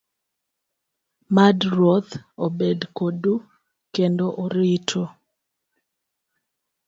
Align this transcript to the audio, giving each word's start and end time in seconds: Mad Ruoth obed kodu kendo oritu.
Mad 1.35 1.57
Ruoth 1.75 2.11
obed 2.45 2.79
kodu 2.97 3.33
kendo 3.95 4.25
oritu. 4.43 5.01